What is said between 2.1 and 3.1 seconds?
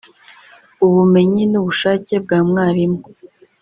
bwa mwarimu